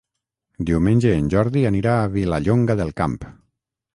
[0.69, 3.17] Diumenge en Jordi anirà a Vilallonga del Camp.